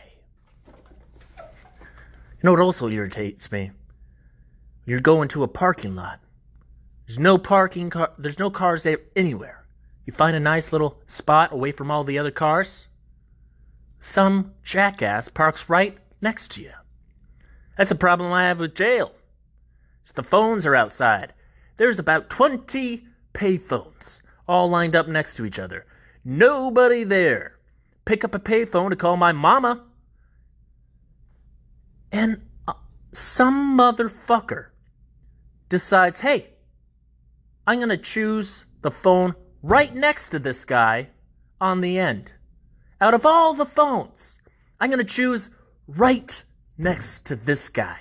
You 1.39 1.45
know 2.43 2.53
what 2.53 2.61
also 2.61 2.89
irritates 2.89 3.51
me? 3.51 3.73
You're 4.85 5.01
going 5.01 5.29
to 5.29 5.43
a 5.43 5.49
parking 5.49 5.95
lot. 5.95 6.21
There's 7.07 7.19
no 7.19 7.39
parking 7.39 7.91
car. 7.91 8.13
There's 8.19 8.39
no 8.39 8.51
cars 8.51 8.83
there 8.83 8.99
anywhere. 9.17 9.67
You 10.07 10.13
find 10.13 10.37
a 10.37 10.41
nice 10.41 10.73
little 10.73 11.01
spot 11.07 11.53
away 11.53 11.73
from 11.73 11.91
all 11.91 12.05
the 12.05 12.19
other 12.19 12.31
cars. 12.31 12.89
Some 14.05 14.55
jackass 14.65 15.29
parks 15.29 15.69
right 15.69 15.97
next 16.21 16.51
to 16.53 16.61
you. 16.61 16.73
That's 17.79 17.93
a 17.93 17.95
problem 17.95 18.33
I 18.33 18.49
have 18.49 18.59
with 18.59 18.75
jail. 18.75 19.13
The 20.17 20.25
phones 20.25 20.67
are 20.67 20.75
outside. 20.75 21.33
There's 21.77 22.01
about 22.01 22.29
20 22.29 23.07
payphones 23.33 24.23
all 24.49 24.69
lined 24.69 24.97
up 24.97 25.07
next 25.07 25.37
to 25.37 25.45
each 25.45 25.61
other. 25.61 25.87
Nobody 26.25 27.05
there. 27.05 27.61
Pick 28.05 28.25
up 28.25 28.35
a 28.35 28.41
payphone 28.41 28.91
to 28.91 28.97
call 28.97 29.17
my 29.17 29.31
mama. 29.31 29.85
And 32.11 32.43
uh, 32.67 32.73
some 33.13 33.79
motherfucker 33.79 34.71
decides, 35.69 36.19
hey, 36.19 36.51
I'm 37.69 37.79
going 37.79 37.89
to 37.91 37.97
choose 37.97 38.67
the 38.81 38.91
phone 38.91 39.37
right 39.63 39.95
next 39.95 40.31
to 40.31 40.41
this 40.41 40.65
guy 40.65 41.11
on 41.61 41.81
the 41.81 42.01
end. 42.01 42.33
Out 43.03 43.15
of 43.15 43.27
all 43.27 43.53
the 43.53 43.67
phones, 43.67 44.39
I'm 44.79 44.89
going 44.89 45.05
to 45.05 45.15
choose 45.15 45.51
right 45.89 46.45
next 46.79 47.27
to 47.27 47.35
this 47.35 47.69
guy. 47.69 47.99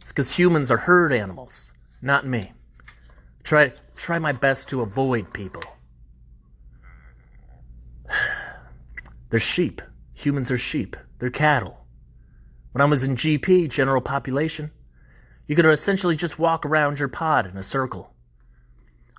It's 0.00 0.10
because 0.10 0.34
humans 0.34 0.70
are 0.70 0.78
herd 0.78 1.12
animals, 1.12 1.74
not 2.00 2.26
me. 2.26 2.52
Try, 3.42 3.74
try 3.94 4.18
my 4.18 4.32
best 4.32 4.70
to 4.70 4.80
avoid 4.80 5.34
people. 5.34 5.62
They're 9.28 9.38
sheep. 9.38 9.82
Humans 10.14 10.50
are 10.50 10.56
sheep. 10.56 10.96
They're 11.18 11.28
cattle. 11.28 11.84
When 12.72 12.80
I 12.80 12.86
was 12.86 13.04
in 13.04 13.14
GP, 13.14 13.68
general 13.68 14.00
population, 14.00 14.70
you 15.46 15.54
could 15.54 15.66
essentially 15.66 16.16
just 16.16 16.38
walk 16.38 16.64
around 16.64 16.98
your 16.98 17.08
pod 17.08 17.44
in 17.44 17.58
a 17.58 17.62
circle. 17.62 18.14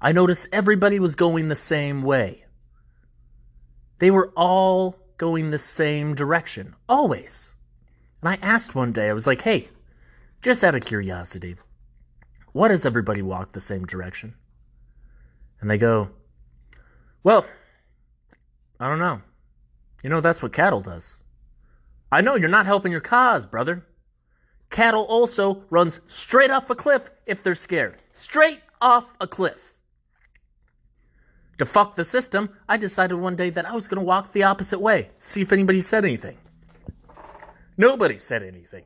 I 0.02 0.14
noticed 0.14 0.48
everybody 0.52 1.00
was 1.00 1.14
going 1.14 1.48
the 1.48 1.54
same 1.54 2.02
way. 2.02 2.43
They 4.00 4.12
were 4.12 4.32
all 4.36 4.98
going 5.18 5.52
the 5.52 5.58
same 5.58 6.16
direction, 6.16 6.76
always. 6.90 7.54
And 8.22 8.30
I 8.30 8.40
asked 8.42 8.76
one 8.76 8.92
day, 8.92 9.10
I 9.10 9.14
was 9.14 9.28
like, 9.28 9.42
hey, 9.42 9.70
just 10.42 10.64
out 10.64 10.76
of 10.76 10.86
curiosity, 10.86 11.56
why 12.52 12.68
does 12.68 12.86
everybody 12.86 13.22
walk 13.22 13.52
the 13.52 13.60
same 13.60 13.86
direction? 13.86 14.36
And 15.60 15.70
they 15.70 15.78
go, 15.78 16.10
Well, 17.24 17.46
I 18.80 18.90
don't 18.90 19.00
know. 19.00 19.22
You 20.04 20.10
know, 20.10 20.20
that's 20.20 20.44
what 20.44 20.52
cattle 20.52 20.82
does. 20.82 21.24
I 22.12 22.22
know 22.22 22.36
you're 22.36 22.50
not 22.50 22.66
helping 22.66 22.92
your 22.92 23.02
cause, 23.02 23.46
brother. 23.46 23.86
Cattle 24.70 25.04
also 25.04 25.64
runs 25.70 26.02
straight 26.08 26.52
off 26.52 26.70
a 26.70 26.76
cliff 26.76 27.10
if 27.26 27.42
they're 27.42 27.56
scared. 27.56 27.98
Straight 28.12 28.60
off 28.82 29.10
a 29.22 29.28
cliff. 29.28 29.73
To 31.64 31.70
fuck 31.70 31.96
the 31.96 32.04
system, 32.04 32.50
I 32.68 32.76
decided 32.76 33.16
one 33.16 33.38
day 33.38 33.50
that 33.52 33.66
I 33.66 33.74
was 33.74 33.88
going 33.88 34.02
to 34.02 34.06
walk 34.06 34.34
the 34.34 34.44
opposite 34.44 34.82
way, 34.82 35.12
see 35.18 35.40
if 35.40 35.54
anybody 35.54 35.80
said 35.80 36.04
anything. 36.04 36.38
Nobody 37.78 38.18
said 38.18 38.44
anything. 38.44 38.84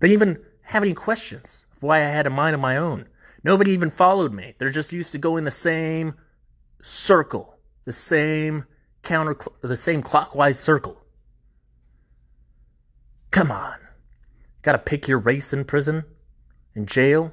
They 0.00 0.10
even 0.10 0.38
have 0.60 0.82
any 0.82 0.92
questions 0.92 1.64
of 1.74 1.82
why 1.82 2.00
I 2.00 2.10
had 2.10 2.26
a 2.26 2.30
mind 2.30 2.52
of 2.52 2.60
my 2.60 2.76
own. 2.76 3.08
Nobody 3.44 3.70
even 3.70 3.88
followed 3.88 4.34
me. 4.34 4.52
They're 4.58 4.68
just 4.68 4.92
used 4.92 5.12
to 5.12 5.18
going 5.18 5.44
the 5.44 5.50
same 5.50 6.12
circle, 6.82 7.58
the 7.86 7.94
same 7.94 8.66
counter, 9.02 9.38
the 9.62 9.74
same 9.74 10.02
clockwise 10.02 10.58
circle. 10.58 11.02
Come 13.30 13.50
on. 13.50 13.78
Gotta 14.60 14.80
pick 14.80 15.08
your 15.08 15.18
race 15.18 15.54
in 15.54 15.64
prison? 15.64 16.04
In 16.74 16.84
jail? 16.84 17.32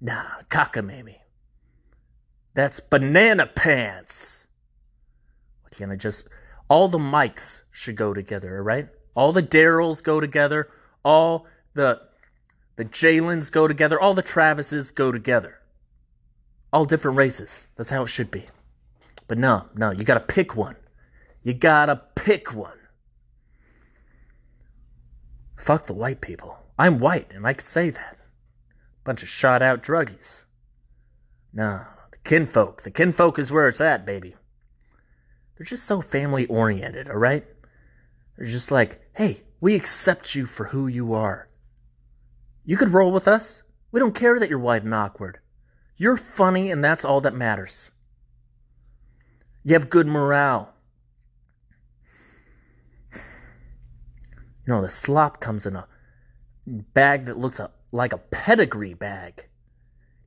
Nah, 0.00 0.40
cockamamie. 0.50 1.20
That's 2.56 2.80
banana 2.80 3.46
pants. 3.46 4.48
What 5.60 5.76
can't 5.76 5.92
I 5.92 5.96
just. 5.96 6.26
All 6.70 6.88
the 6.88 6.98
mics 6.98 7.60
should 7.70 7.96
go 7.96 8.14
together, 8.14 8.62
right? 8.62 8.88
All 9.14 9.30
the 9.32 9.42
Daryls 9.42 10.02
go 10.02 10.20
together. 10.20 10.70
All 11.04 11.46
the 11.74 12.00
the 12.76 12.86
Jalen's 12.86 13.50
go 13.50 13.68
together, 13.68 14.00
all 14.00 14.14
the 14.14 14.22
Travises 14.22 14.94
go 14.94 15.12
together. 15.12 15.60
All 16.72 16.86
different 16.86 17.18
races. 17.18 17.66
That's 17.76 17.90
how 17.90 18.04
it 18.04 18.08
should 18.08 18.30
be. 18.30 18.46
But 19.28 19.36
no, 19.36 19.66
no, 19.74 19.90
you 19.90 20.04
gotta 20.04 20.20
pick 20.20 20.56
one. 20.56 20.76
You 21.42 21.52
gotta 21.52 22.00
pick 22.14 22.54
one. 22.54 22.78
Fuck 25.58 25.84
the 25.84 25.92
white 25.92 26.22
people. 26.22 26.58
I'm 26.78 27.00
white, 27.00 27.30
and 27.34 27.46
I 27.46 27.52
could 27.52 27.68
say 27.68 27.90
that. 27.90 28.16
Bunch 29.04 29.22
of 29.22 29.28
shot 29.28 29.60
out 29.60 29.82
druggies. 29.82 30.46
No, 31.52 31.84
kinfolk. 32.26 32.82
The 32.82 32.90
kinfolk 32.90 33.38
is 33.38 33.50
where 33.50 33.68
it's 33.68 33.80
at, 33.80 34.04
baby. 34.04 34.34
They're 35.56 35.64
just 35.64 35.84
so 35.84 36.02
family 36.02 36.46
oriented, 36.46 37.08
alright? 37.08 37.46
They're 38.36 38.46
just 38.46 38.70
like, 38.70 39.00
hey, 39.14 39.42
we 39.60 39.74
accept 39.74 40.34
you 40.34 40.44
for 40.44 40.64
who 40.64 40.86
you 40.86 41.14
are. 41.14 41.48
You 42.64 42.76
could 42.76 42.90
roll 42.92 43.12
with 43.12 43.28
us. 43.28 43.62
We 43.92 44.00
don't 44.00 44.14
care 44.14 44.38
that 44.38 44.50
you're 44.50 44.58
white 44.58 44.82
and 44.82 44.92
awkward. 44.92 45.38
You're 45.96 46.18
funny, 46.18 46.70
and 46.70 46.84
that's 46.84 47.04
all 47.04 47.22
that 47.22 47.32
matters. 47.32 47.90
You 49.64 49.72
have 49.74 49.88
good 49.88 50.06
morale. 50.06 50.74
You 53.14 54.72
know, 54.72 54.82
the 54.82 54.88
slop 54.88 55.40
comes 55.40 55.64
in 55.64 55.76
a 55.76 55.86
bag 56.66 57.26
that 57.26 57.38
looks 57.38 57.60
like 57.92 58.12
a 58.12 58.18
pedigree 58.18 58.94
bag. 58.94 59.46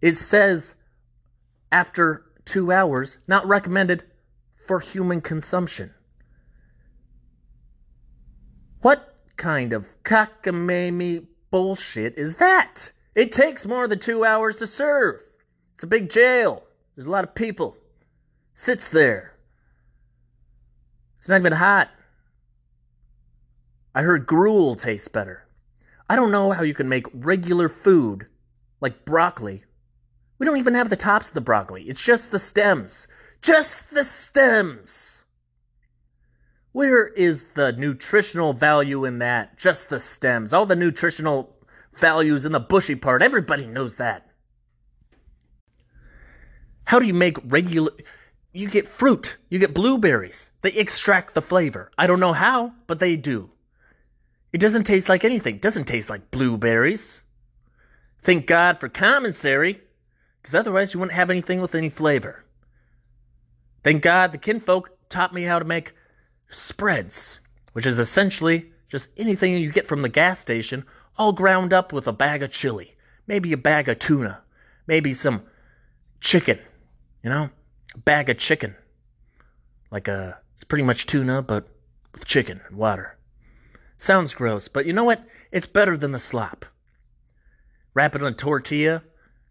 It 0.02 0.16
says 0.16 0.76
after 1.72 2.26
two 2.46 2.72
hours, 2.72 3.18
not 3.28 3.48
recommended 3.48 4.04
for 4.56 4.80
human 4.80 5.22
consumption. 5.22 5.94
What 8.82 9.16
kind 9.36 9.74
of 9.74 9.88
cockamamie 10.04 11.28
bullshit 11.52 12.18
is 12.18 12.38
that? 12.38 12.92
It 13.16 13.32
takes 13.32 13.66
more 13.66 13.88
than 13.88 14.00
two 14.00 14.24
hours 14.24 14.58
to 14.58 14.68
serve. 14.68 15.22
It's 15.74 15.84
a 15.84 15.88
big 15.88 16.10
jail. 16.10 16.64
There's 16.96 17.08
a 17.08 17.12
lot 17.12 17.24
of 17.24 17.36
people. 17.36 17.78
Sits 18.54 18.90
there. 18.90 19.36
It's 21.18 21.30
not 21.30 21.40
even 21.40 21.54
hot. 21.54 21.90
I 23.94 24.02
heard 24.04 24.26
gruel 24.26 24.76
tastes 24.76 25.08
better. 25.08 25.46
I 26.10 26.16
don't 26.16 26.32
know 26.32 26.52
how 26.52 26.64
you 26.64 26.74
can 26.74 26.90
make 26.90 27.08
regular 27.14 27.70
food 27.70 28.28
like 28.82 29.06
broccoli. 29.06 29.64
We 30.40 30.46
don't 30.46 30.58
even 30.58 30.74
have 30.74 30.90
the 30.90 30.96
tops 30.96 31.28
of 31.28 31.34
the 31.34 31.42
broccoli. 31.42 31.84
It's 31.84 32.04
just 32.04 32.32
the 32.32 32.40
stems. 32.40 33.08
Just 33.42 33.94
the 33.94 34.04
stems. 34.04 35.24
Where 36.72 37.08
is 37.08 37.44
the 37.54 37.74
nutritional 37.74 38.54
value 38.54 39.06
in 39.06 39.20
that? 39.20 39.58
Just 39.58 39.90
the 39.90 40.00
stems. 40.00 40.54
All 40.54 40.66
the 40.66 40.76
nutritional 40.76 41.56
values 41.98 42.46
in 42.46 42.54
the 42.54 42.60
bushy 42.60 42.96
part. 42.96 43.22
Everybody 43.22 43.68
knows 43.68 43.98
that. 43.98 44.30
How 46.86 47.00
do 47.00 47.06
you 47.06 47.14
make 47.14 47.38
regular. 47.46 47.92
You 48.52 48.68
get 48.68 48.88
fruit, 48.88 49.38
you 49.50 49.60
get 49.60 49.76
blueberries. 49.76 50.50
They 50.64 50.72
extract 50.72 51.36
the 51.36 51.42
flavor. 51.42 51.92
I 51.98 52.08
don't 52.08 52.20
know 52.20 52.34
how, 52.34 52.74
but 52.88 53.00
they 53.00 53.16
do. 53.16 53.52
It 54.52 54.58
doesn't 54.58 54.86
taste 54.86 55.08
like 55.08 55.24
anything. 55.24 55.56
It 55.56 55.62
doesn't 55.62 55.86
taste 55.86 56.10
like 56.10 56.32
blueberries. 56.32 57.22
Thank 58.24 58.48
God 58.48 58.80
for 58.80 58.90
commissary, 58.90 59.82
because 60.50 60.62
otherwise 60.62 60.96
you 60.96 61.00
wouldn't 61.00 61.16
have 61.16 61.30
anything 61.30 61.62
with 61.62 61.76
any 61.76 61.92
flavor. 61.92 62.44
Thank 63.84 64.02
God 64.02 64.32
the 64.32 64.40
kinfolk 64.40 64.90
taught 65.08 65.32
me 65.32 65.44
how 65.44 65.60
to 65.60 65.66
make 65.66 65.94
spreads, 66.50 67.38
which 67.74 67.86
is 67.86 68.00
essentially 68.00 68.74
Just 68.90 69.12
anything 69.16 69.56
you 69.56 69.72
get 69.72 69.88
from 69.88 70.02
the 70.02 70.10
gas 70.10 70.40
station, 70.40 70.84
all 71.18 71.32
ground 71.32 71.72
up 71.72 71.94
with 71.94 72.08
a 72.08 72.12
bag 72.12 72.42
of 72.42 72.52
chili, 72.52 72.96
maybe 73.28 73.54
a 73.54 73.58
bag 73.58 73.88
of 73.88 74.00
tuna, 74.00 74.42
maybe 74.88 75.14
some 75.14 75.44
chicken, 76.20 76.58
you 77.24 77.30
know, 77.30 77.52
a 77.94 78.00
bag 78.00 78.30
of 78.30 78.40
chicken. 78.40 78.76
Like 79.92 80.08
a, 80.08 80.40
it's 80.56 80.64
pretty 80.64 80.84
much 80.84 81.06
tuna, 81.06 81.44
but 81.44 81.68
with 82.12 82.26
chicken 82.26 82.62
and 82.68 82.78
water. 82.78 83.18
Sounds 84.00 84.34
gross, 84.34 84.68
but 84.68 84.88
you 84.88 84.94
know 84.94 85.04
what? 85.04 85.24
It's 85.52 85.68
better 85.68 85.96
than 85.96 86.12
the 86.12 86.20
slop. 86.20 86.66
Wrap 87.94 88.16
it 88.16 88.22
in 88.22 88.28
a 88.28 88.34
tortilla, 88.34 89.04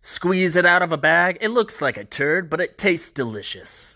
squeeze 0.03 0.57
it 0.57 0.67
out 0.67 0.83
of 0.83 0.93
a 0.93 0.97
bag. 0.97 1.39
It 1.41 1.49
looks 1.49 1.81
like 1.81 1.97
a 1.97 2.05
turd, 2.05 2.49
but 2.51 2.61
it 2.61 2.79
tastes 2.79 3.09
delicious. 3.09 3.95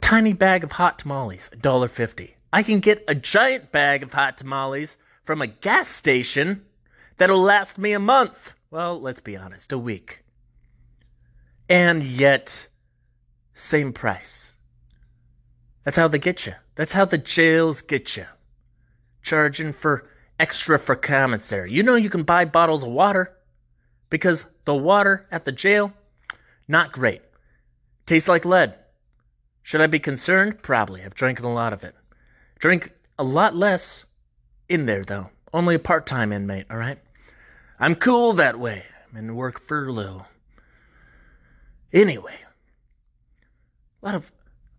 Tiny 0.00 0.32
bag 0.32 0.64
of 0.64 0.72
hot 0.72 0.98
tamales, 0.98 1.50
$1.50. 1.56 2.32
I 2.52 2.62
can 2.62 2.80
get 2.80 3.04
a 3.06 3.14
giant 3.14 3.70
bag 3.70 4.02
of 4.02 4.12
hot 4.12 4.38
tamales 4.38 4.96
from 5.24 5.40
a 5.40 5.46
gas 5.46 5.88
station 5.88 6.64
that'll 7.18 7.40
last 7.40 7.78
me 7.78 7.92
a 7.92 8.00
month. 8.00 8.52
Well, 8.70 9.00
let's 9.00 9.20
be 9.20 9.36
honest, 9.36 9.72
a 9.72 9.78
week. 9.78 10.24
And 11.68 12.02
yet, 12.02 12.66
same 13.54 13.92
price. 13.92 14.54
That's 15.84 15.96
how 15.96 16.08
they 16.08 16.18
get 16.18 16.46
you. 16.46 16.54
That's 16.74 16.92
how 16.92 17.04
the 17.04 17.18
jails 17.18 17.82
get 17.82 18.16
you. 18.16 18.26
Charging 19.22 19.72
for 19.72 20.08
extra 20.38 20.78
for 20.78 20.96
commissary. 20.96 21.72
You 21.72 21.82
know 21.82 21.94
you 21.94 22.10
can 22.10 22.22
buy 22.22 22.44
bottles 22.44 22.82
of 22.82 22.88
water 22.88 23.36
because 24.10 24.44
the 24.64 24.74
water 24.74 25.26
at 25.30 25.44
the 25.44 25.52
jail, 25.52 25.92
not 26.68 26.92
great. 26.92 27.22
Tastes 28.06 28.28
like 28.28 28.44
lead. 28.44 28.74
Should 29.62 29.80
I 29.80 29.86
be 29.86 30.00
concerned? 30.00 30.62
Probably. 30.62 31.02
I've 31.02 31.14
drank 31.14 31.40
a 31.40 31.48
lot 31.48 31.72
of 31.72 31.84
it. 31.84 31.94
Drink 32.58 32.92
a 33.18 33.24
lot 33.24 33.56
less 33.56 34.04
in 34.68 34.86
there, 34.86 35.04
though. 35.04 35.30
Only 35.52 35.76
a 35.76 35.80
part 35.80 36.06
time 36.06 36.32
inmate, 36.32 36.66
all 36.70 36.76
right? 36.76 36.98
I'm 37.78 37.94
cool 37.94 38.34
that 38.34 38.58
way. 38.58 38.84
I'm 39.10 39.16
in 39.16 39.34
work 39.34 39.66
furlough. 39.66 40.26
Anyway, 41.92 42.38
a 44.02 44.06
lot 44.06 44.14
of, 44.14 44.30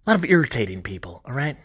a 0.06 0.12
lot 0.12 0.16
of 0.16 0.26
irritating 0.26 0.82
people, 0.82 1.22
all 1.26 1.34
right? 1.34 1.58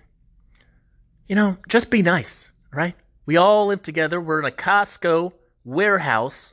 You 1.29 1.37
know, 1.37 1.59
just 1.69 1.91
be 1.91 2.03
nice, 2.03 2.49
all 2.73 2.79
right? 2.79 2.95
We 3.27 3.37
all 3.37 3.67
live 3.67 3.83
together. 3.83 4.21
We're 4.21 4.41
in 4.41 4.45
a 4.45 4.51
Costco 4.51 5.33
warehouse, 5.65 6.53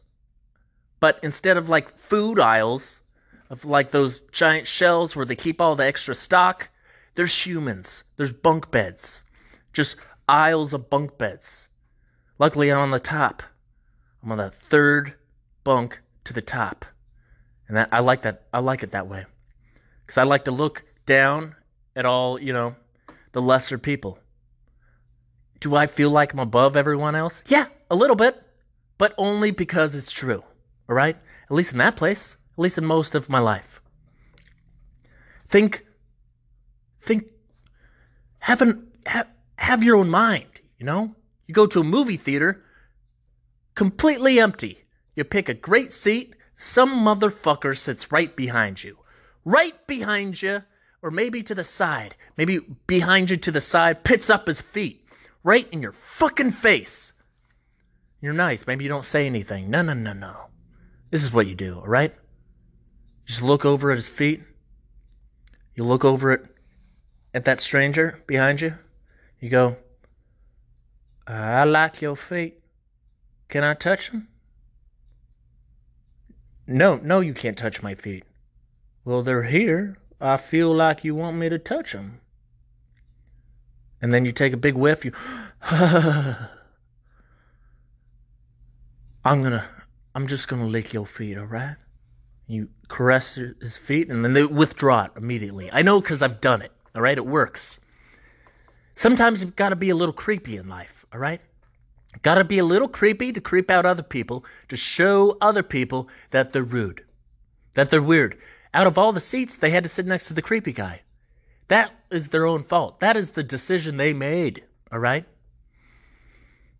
but 1.03 1.19
instead 1.22 1.57
of 1.57 1.67
like 1.67 2.00
food 2.00 2.39
aisles, 2.39 3.01
of 3.50 3.65
like 3.65 3.91
those 3.91 4.22
giant 4.31 4.65
shelves 4.65 5.17
where 5.17 5.25
they 5.25 5.36
keep 5.36 5.60
all 5.60 5.75
the 5.75 5.83
extra 5.83 6.15
stock, 6.15 6.69
there's 7.15 7.45
humans. 7.45 8.05
There's 8.15 8.31
bunk 8.31 8.72
beds. 8.72 9.22
Just 9.74 9.98
aisles 10.29 10.72
of 10.72 10.89
bunk 10.89 11.17
beds. 11.17 11.67
Luckily, 12.39 12.72
I'm 12.72 12.79
on 12.79 12.91
the 12.91 13.01
top. 13.01 13.43
I'm 14.24 14.31
on 14.31 14.38
the 14.38 14.53
third 14.69 15.15
bunk 15.65 16.00
to 16.24 16.31
the 16.31 16.41
top. 16.41 16.86
And 17.67 17.75
that 17.75 17.89
I 17.91 18.00
like 18.00 18.22
that 18.22 18.48
I 18.53 18.60
like 18.60 18.81
it 18.81 18.93
that 18.93 19.10
way. 19.10 19.25
Cuz 20.07 20.17
I 20.17 20.24
like 20.24 20.45
to 20.45 20.51
look 20.51 20.86
down 21.05 21.57
at 21.98 22.05
all, 22.05 22.39
you 22.39 22.53
know, 22.53 22.77
the 23.33 23.41
lesser 23.41 23.77
people. 23.77 24.19
Do 25.60 25.75
I 25.75 25.86
feel 25.86 26.12
like 26.12 26.31
I'm 26.31 26.39
above 26.39 26.77
everyone 26.77 27.13
else? 27.13 27.43
Yeah, 27.45 27.65
a 27.91 27.95
little 27.98 28.15
bit, 28.15 28.41
but 28.98 29.13
only 29.17 29.51
because 29.51 29.95
it's 29.98 30.10
true. 30.10 30.45
All 30.90 30.96
right? 30.96 31.18
At 31.50 31.56
least 31.56 31.72
in 31.72 31.78
that 31.80 31.96
place, 31.96 32.36
at 32.58 32.62
least 32.62 32.78
in 32.78 32.86
most 32.86 33.16
of 33.16 33.30
my 33.30 33.40
life. 33.40 33.82
Think 35.50 35.86
think 37.02 37.25
have 38.40 38.62
an 38.62 38.92
have, 39.06 39.28
have 39.58 39.84
your 39.84 39.98
own 39.98 40.10
mind, 40.10 40.62
you 40.78 40.86
know? 40.86 41.16
You 41.48 41.54
go 41.54 41.68
to 41.68 41.82
a 41.82 41.84
movie 41.84 42.18
theater 42.18 42.63
completely 43.75 44.40
empty. 44.40 44.86
You 45.16 45.24
pick 45.24 45.50
a 45.50 45.54
great 45.54 45.94
seat, 45.94 46.34
some 46.58 46.90
motherfucker 47.06 47.78
sits 47.78 48.12
right 48.12 48.36
behind 48.36 48.84
you. 48.84 48.98
Right 49.46 49.75
behind 49.88 50.42
you, 50.42 50.64
or 51.01 51.12
maybe 51.12 51.44
to 51.44 51.55
the 51.55 51.64
side. 51.64 52.16
Maybe 52.38 52.60
behind 52.88 53.29
you 53.29 53.38
to 53.38 53.51
the 53.51 53.62
side, 53.62 54.03
pits 54.03 54.29
up 54.29 54.48
his 54.48 54.62
feet. 54.62 55.05
Right 55.44 55.68
in 55.72 55.81
your 55.81 55.92
fucking 55.92 56.51
face. 56.51 57.12
You're 58.22 58.34
nice. 58.34 58.66
Maybe 58.66 58.86
you 58.86 58.90
don't 58.90 59.05
say 59.05 59.25
anything. 59.25 59.70
No, 59.70 59.81
no, 59.81 59.94
no, 59.94 60.14
no. 60.14 60.46
This 61.14 61.22
is 61.22 61.32
what 61.32 61.46
you 61.46 61.54
do, 61.54 61.76
all 61.76 61.86
right? 61.86 62.12
Just 63.28 63.44
look 63.44 63.66
over 63.66 63.92
at 63.92 63.98
his 63.98 64.08
feet. 64.08 64.42
You 65.76 65.84
look 65.84 66.04
over 66.04 66.32
at, 66.32 66.42
at 67.36 67.46
that 67.46 67.60
stranger 67.60 68.24
behind 68.26 68.62
you. 68.62 68.80
You 69.40 69.52
go, 69.52 69.78
I 71.28 71.66
like 71.66 72.02
your 72.02 72.16
feet. 72.16 72.56
Can 73.48 73.64
I 73.64 73.76
touch 73.76 74.10
them? 74.10 74.28
No, 76.66 76.96
no, 76.96 77.20
you 77.20 77.36
can't 77.36 77.60
touch 77.60 77.84
my 77.84 77.94
feet. 77.94 78.24
Well, 79.06 79.22
they're 79.22 79.44
here. 79.44 80.00
I 80.20 80.38
feel 80.38 80.74
like 80.74 81.04
you 81.04 81.14
want 81.14 81.38
me 81.38 81.48
to 81.48 81.60
touch 81.60 81.92
them. 81.92 82.22
And 84.02 84.12
then 84.12 84.26
you 84.26 84.32
take 84.32 84.54
a 84.54 84.58
big 84.58 84.74
whiff. 84.74 85.06
You, 85.06 85.12
I'm 85.62 86.50
gonna, 89.24 89.70
I'm 90.16 90.28
just 90.28 90.48
gonna 90.48 90.68
lick 90.68 90.94
your 90.94 91.06
feet, 91.06 91.38
all 91.38 91.46
right? 91.46 91.76
You 92.48 92.70
caress 92.88 93.36
his 93.36 93.78
feet, 93.78 94.10
and 94.10 94.24
then 94.24 94.34
they 94.34 94.46
withdraw 94.46 95.06
it 95.06 95.12
immediately. 95.16 95.70
I 95.72 95.82
know 95.82 96.02
because 96.02 96.22
I've 96.22 96.42
done 96.42 96.62
it. 96.62 96.72
All 96.96 97.02
right, 97.02 97.18
it 97.18 97.26
works. 97.26 97.80
Sometimes 98.96 99.42
you've 99.42 99.56
got 99.56 99.70
to 99.70 99.76
be 99.76 99.90
a 99.90 99.96
little 99.96 100.14
creepy 100.14 100.58
in 100.58 100.68
life. 100.68 101.06
All 101.12 101.20
right. 101.20 101.42
Got 102.22 102.36
to 102.36 102.44
be 102.44 102.60
a 102.60 102.66
little 102.66 102.88
creepy 102.88 103.32
to 103.32 103.42
creep 103.42 103.72
out 103.72 103.86
other 103.86 104.04
people, 104.04 104.46
to 104.70 104.76
show 104.76 105.38
other 105.42 105.64
people 105.64 106.08
that 106.30 106.54
they're 106.54 106.64
rude, 106.64 107.04
that 107.74 107.90
they're 107.90 108.02
weird. 108.02 108.38
Out 108.74 108.86
of 108.86 108.98
all 108.98 109.14
the 109.14 109.20
seats, 109.20 109.58
they 109.58 109.72
had 109.72 109.84
to 109.84 109.90
sit 109.90 110.06
next 110.06 110.28
to 110.28 110.34
the 110.34 110.42
creepy 110.42 110.74
guy. 110.74 111.02
That 111.70 111.92
is 112.12 112.28
their 112.28 112.46
own 112.46 112.64
fault. 112.64 113.00
That 113.00 113.18
is 113.18 113.32
the 113.32 113.44
decision 113.44 113.98
they 113.98 114.14
made. 114.14 114.64
All 114.92 115.00
right? 115.00 115.26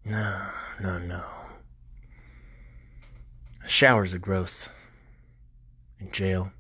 No, 0.06 0.50
no, 0.80 1.00
no. 1.00 1.24
Showers 3.66 4.14
are 4.14 4.20
gross. 4.20 4.70
In 6.00 6.12
jail. 6.12 6.52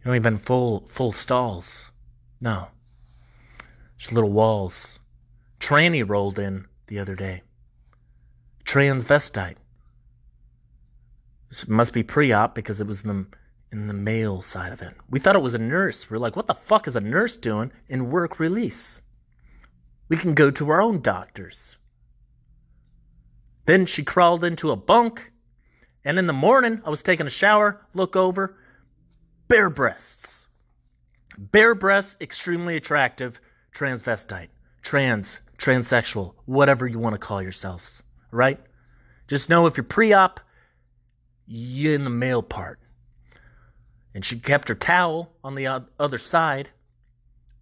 You 0.00 0.06
don't 0.06 0.16
even 0.16 0.38
full 0.38 0.88
full 0.88 1.12
stalls. 1.12 1.86
No. 2.40 2.68
Just 3.98 4.12
little 4.12 4.30
walls. 4.30 4.98
Tranny 5.60 6.06
rolled 6.06 6.38
in 6.38 6.66
the 6.88 6.98
other 6.98 7.14
day. 7.14 7.42
Transvestite. 8.64 9.56
This 11.48 11.68
must 11.68 11.92
be 11.92 12.02
pre-op 12.02 12.54
because 12.54 12.80
it 12.80 12.86
was 12.86 13.04
in 13.04 13.08
the 13.08 13.26
in 13.72 13.86
the 13.86 13.94
male 13.94 14.42
side 14.42 14.72
of 14.72 14.82
it. 14.82 14.94
We 15.08 15.18
thought 15.18 15.36
it 15.36 15.42
was 15.42 15.54
a 15.54 15.58
nurse. 15.58 16.10
We're 16.10 16.18
like, 16.18 16.36
what 16.36 16.46
the 16.46 16.54
fuck 16.54 16.86
is 16.86 16.94
a 16.94 17.00
nurse 17.00 17.36
doing 17.36 17.72
in 17.88 18.10
work 18.10 18.38
release? 18.38 19.02
We 20.08 20.16
can 20.16 20.34
go 20.34 20.50
to 20.50 20.70
our 20.70 20.82
own 20.82 21.00
doctors. 21.00 21.78
Then 23.64 23.86
she 23.86 24.02
crawled 24.02 24.44
into 24.44 24.70
a 24.70 24.76
bunk, 24.76 25.31
and 26.04 26.18
in 26.18 26.26
the 26.26 26.32
morning 26.32 26.82
I 26.84 26.90
was 26.90 27.02
taking 27.02 27.26
a 27.26 27.30
shower, 27.30 27.80
look 27.94 28.16
over, 28.16 28.56
bare 29.48 29.70
breasts. 29.70 30.46
Bare 31.38 31.74
breasts, 31.74 32.16
extremely 32.20 32.76
attractive, 32.76 33.40
transvestite, 33.74 34.48
trans, 34.82 35.40
transsexual, 35.58 36.34
whatever 36.44 36.86
you 36.86 36.98
want 36.98 37.14
to 37.14 37.18
call 37.18 37.42
yourselves, 37.42 38.02
right? 38.30 38.60
Just 39.28 39.48
know 39.48 39.66
if 39.66 39.76
you're 39.76 39.84
pre 39.84 40.12
op, 40.12 40.40
you're 41.46 41.94
in 41.94 42.04
the 42.04 42.10
male 42.10 42.42
part. 42.42 42.78
And 44.14 44.24
she 44.24 44.38
kept 44.38 44.68
her 44.68 44.74
towel 44.74 45.32
on 45.42 45.54
the 45.54 45.84
other 45.98 46.18
side 46.18 46.68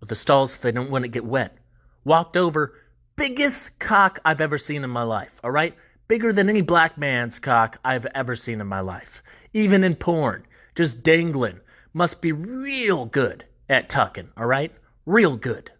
of 0.03 0.09
the 0.09 0.17
stalls 0.17 0.55
so 0.55 0.59
they 0.63 0.73
don't 0.73 0.91
want 0.91 1.05
to 1.05 1.09
get 1.09 1.25
wet. 1.25 1.57
Walked 2.05 2.37
over, 2.37 2.75
biggest 3.15 3.79
cock 3.79 4.19
I've 4.25 4.41
ever 4.41 4.59
seen 4.59 4.83
in 4.83 4.91
my 4.91 5.03
life, 5.03 5.33
all 5.45 5.51
right? 5.51 5.77
Bigger 6.11 6.33
than 6.33 6.49
any 6.49 6.61
black 6.61 6.99
man's 6.99 7.39
cock 7.39 7.79
I've 7.85 8.05
ever 8.07 8.35
seen 8.35 8.61
in 8.61 8.67
my 8.67 8.81
life. 8.81 9.23
Even 9.53 9.85
in 9.85 9.95
porn, 9.95 10.45
just 10.75 11.05
dangling. 11.05 11.61
Must 11.93 12.21
be 12.21 12.33
real 12.33 13.05
good 13.05 13.45
at 13.69 13.89
tucking, 13.89 14.31
all 14.37 14.47
right? 14.47 14.75
Real 15.07 15.37
good. 15.37 15.71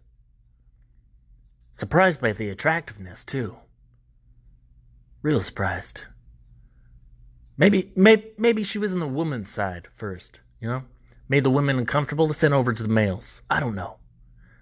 Surprised 1.73 2.21
by 2.21 2.31
the 2.31 2.47
attractiveness, 2.47 3.25
too. 3.25 3.57
Real 5.21 5.41
surprised. 5.41 6.03
Maybe, 7.57 7.91
maybe, 7.97 8.31
maybe 8.37 8.63
she 8.63 8.77
was 8.77 8.93
in 8.93 8.99
the 8.99 9.07
woman's 9.07 9.49
side 9.49 9.89
first, 9.97 10.39
you 10.61 10.69
know? 10.69 10.83
Made 11.27 11.43
the 11.43 11.49
women 11.49 11.77
uncomfortable 11.77 12.29
to 12.29 12.33
send 12.33 12.53
over 12.53 12.71
to 12.71 12.83
the 12.83 12.87
males. 12.87 13.41
I 13.49 13.59
don't 13.59 13.75
know. 13.75 13.97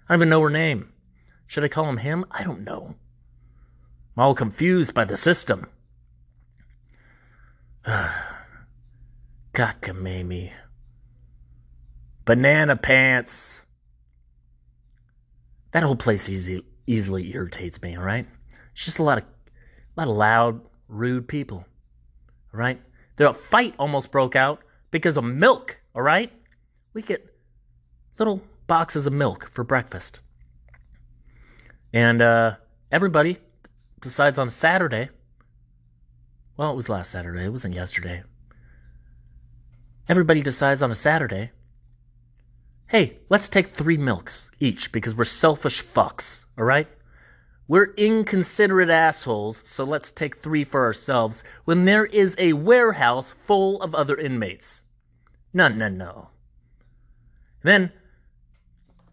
I 0.08 0.14
don't 0.14 0.18
even 0.18 0.30
know 0.30 0.40
her 0.40 0.50
name. 0.50 0.92
Should 1.46 1.62
I 1.62 1.68
call 1.68 1.88
him 1.88 1.98
him? 1.98 2.24
I 2.28 2.42
don't 2.42 2.64
know. 2.64 2.96
I'm 4.16 4.24
all 4.24 4.34
confused 4.34 4.94
by 4.94 5.04
the 5.04 5.16
system. 5.16 5.66
Cockamamie. 9.54 10.52
Banana 12.24 12.76
pants. 12.76 13.60
That 15.72 15.82
whole 15.82 15.96
place 15.96 16.28
is 16.28 16.60
easily 16.86 17.32
irritates 17.34 17.80
me, 17.80 17.96
all 17.96 18.02
right? 18.02 18.26
It's 18.72 18.84
just 18.84 18.98
a 18.98 19.02
lot 19.02 19.18
of 19.18 19.24
a 19.24 20.00
lot 20.00 20.08
of 20.08 20.16
loud, 20.16 20.60
rude 20.88 21.28
people. 21.28 21.64
All 22.52 22.60
right? 22.60 22.80
Their 23.16 23.32
fight 23.32 23.74
almost 23.78 24.10
broke 24.10 24.36
out 24.36 24.62
because 24.90 25.16
of 25.16 25.24
milk, 25.24 25.80
all 25.94 26.02
right? 26.02 26.32
We 26.94 27.02
get 27.02 27.34
little 28.18 28.42
boxes 28.66 29.06
of 29.06 29.12
milk 29.12 29.50
for 29.50 29.64
breakfast. 29.64 30.20
And 31.92 32.22
uh, 32.22 32.56
everybody 32.90 33.38
decides 34.00 34.38
on 34.38 34.50
Saturday. 34.50 35.10
Well, 36.56 36.72
it 36.72 36.76
was 36.76 36.88
last 36.88 37.10
Saturday, 37.10 37.44
it 37.44 37.52
wasn't 37.52 37.74
yesterday. 37.74 38.22
Everybody 40.08 40.42
decides 40.42 40.82
on 40.82 40.90
a 40.90 40.96
Saturday 40.96 41.52
hey, 42.90 43.16
let's 43.28 43.48
take 43.48 43.68
three 43.68 43.96
milks 43.96 44.50
each 44.58 44.90
because 44.90 45.14
we're 45.14 45.24
selfish 45.24 45.82
fucks, 45.82 46.44
all 46.58 46.64
right? 46.64 46.88
We're 47.68 47.94
inconsiderate 47.94 48.90
assholes, 48.90 49.62
so 49.64 49.84
let's 49.84 50.10
take 50.10 50.38
three 50.38 50.64
for 50.64 50.84
ourselves 50.84 51.44
when 51.64 51.84
there 51.84 52.04
is 52.04 52.34
a 52.36 52.54
warehouse 52.54 53.32
full 53.46 53.80
of 53.80 53.94
other 53.94 54.16
inmates. 54.16 54.82
No, 55.52 55.68
no, 55.68 55.88
no. 55.88 56.30
Then, 57.62 57.92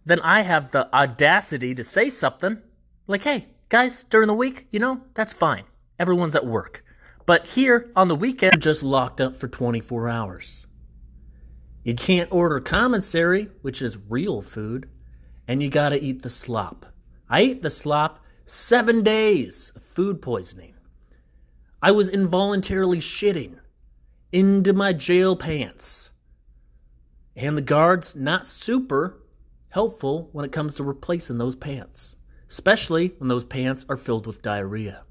then 0.04 0.19
I 0.21 0.41
have 0.41 0.71
the 0.71 0.91
audacity 0.91 1.76
to 1.76 1.84
say 1.84 2.10
something 2.10 2.60
like, 3.06 3.21
hey, 3.21 3.45
guys, 3.69 4.03
during 4.06 4.27
the 4.27 4.34
week, 4.34 4.67
you 4.71 4.80
know, 4.80 5.01
that's 5.13 5.34
fine. 5.34 5.63
Everyone's 5.99 6.36
at 6.36 6.45
work. 6.45 6.84
But 7.25 7.47
here 7.47 7.91
on 7.95 8.08
the 8.08 8.15
weekend, 8.15 8.53
you're 8.53 8.60
just 8.60 8.84
locked 8.84 9.19
up 9.19 9.36
for 9.36 9.47
24 9.47 10.08
hours. 10.08 10.67
You 11.84 11.95
can't 11.95 12.32
order 12.32 12.60
commissary, 12.60 13.49
which 13.62 13.82
is 13.82 13.97
real 14.10 14.41
food, 14.41 14.89
and 15.47 15.62
you 15.62 15.69
gotta 15.69 16.03
eat 16.03 16.21
the 16.21 16.30
slop. 16.30 16.86
I 17.30 17.41
ate 17.41 17.62
the 17.62 17.69
slop 17.69 18.23
seven 18.45 19.03
days 19.03 19.71
of 19.75 19.84
food 19.84 20.21
poisoning. 20.21 20.73
I 21.82 21.91
was 21.91 22.10
involuntarily 22.10 22.97
shitting 22.97 23.60
into 24.32 24.73
my 24.73 24.91
jail 24.93 25.36
pants. 25.36 26.12
And 27.36 27.58
the 27.58 27.62
guards, 27.62 28.15
not 28.15 28.47
super 28.47 29.21
helpful 29.69 30.30
when 30.34 30.43
it 30.43 30.51
comes 30.51 30.75
to 30.75 30.84
replacing 30.84 31.38
those 31.38 31.56
pants, 31.56 32.16
especially 32.49 33.13
when 33.17 33.27
those 33.27 33.45
pants 33.45 33.86
are 33.89 33.97
filled 33.97 34.27
with 34.27 34.41
diarrhea. 34.41 35.03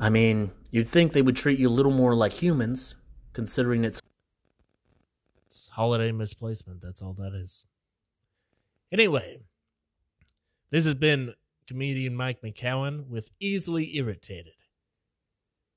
I 0.00 0.10
mean, 0.10 0.52
you'd 0.70 0.88
think 0.88 1.12
they 1.12 1.22
would 1.22 1.36
treat 1.36 1.58
you 1.58 1.68
a 1.68 1.70
little 1.70 1.92
more 1.92 2.14
like 2.14 2.32
humans, 2.32 2.94
considering 3.32 3.84
it's 3.84 4.00
holiday 5.70 6.12
misplacement. 6.12 6.80
That's 6.80 7.02
all 7.02 7.14
that 7.14 7.34
is. 7.34 7.66
Anyway, 8.92 9.38
this 10.70 10.84
has 10.84 10.94
been 10.94 11.34
comedian 11.66 12.14
Mike 12.14 12.40
McCowan 12.42 13.06
with 13.08 13.30
Easily 13.40 13.96
Irritated. 13.96 14.54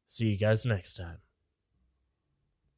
See 0.08 0.28
you 0.28 0.38
guys 0.38 0.66
next 0.66 0.96
time. 0.96 1.18